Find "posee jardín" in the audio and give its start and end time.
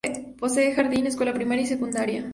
0.41-1.05